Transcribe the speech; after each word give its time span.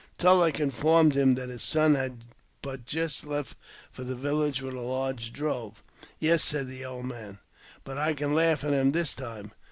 TuUeck 0.17 0.59
informed 0.59 1.13
him 1.13 1.35
that 1.35 1.49
his 1.49 1.61
son 1.61 1.93
had 1.93 2.23
but 2.63 2.87
just 2.87 3.23
left 3.23 3.55
for 3.91 4.03
the 4.03 4.15
village 4.15 4.59
with 4.59 4.73
a 4.73 4.79
large 4.79 5.31
drove." 5.31 5.83
Yes," 6.19 6.43
said 6.43 6.67
the 6.67 6.83
old 6.83 7.05
man," 7.05 7.37
but 7.83 7.99
I 7.99 8.15
can 8.15 8.33
laugh 8.33 8.63
at 8.63 8.73
him 8.73 8.93
this 8.93 9.13
time." 9.13 9.51